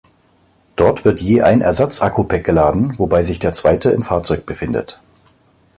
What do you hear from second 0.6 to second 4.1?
Dort wird je ein Ersatz-Akku-Pack geladen, wobei sich der zweite im